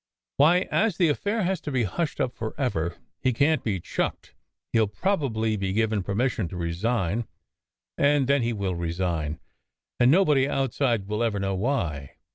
[0.37, 4.33] "Why, as the affair has to be hushed up forever he can t be chucked.
[4.73, 7.27] He ll probably be given permission to resign.
[7.99, 9.39] And then he will resign.
[9.99, 12.15] And nobody outside will ever know why.